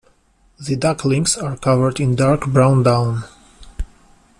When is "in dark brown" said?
1.99-2.81